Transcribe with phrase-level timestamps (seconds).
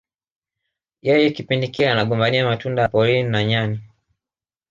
[1.07, 3.79] Yeye kipindi kile anagombania matunda ya porini na nyani